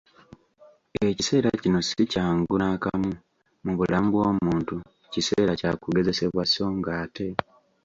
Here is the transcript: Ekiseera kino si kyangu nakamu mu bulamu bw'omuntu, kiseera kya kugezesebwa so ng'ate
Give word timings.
Ekiseera 1.09 1.49
kino 1.61 1.79
si 1.89 2.01
kyangu 2.11 2.53
nakamu 2.57 3.11
mu 3.65 3.73
bulamu 3.79 4.09
bw'omuntu, 4.13 4.75
kiseera 5.11 5.53
kya 5.59 5.71
kugezesebwa 5.81 6.43
so 6.53 6.65
ng'ate 6.77 7.27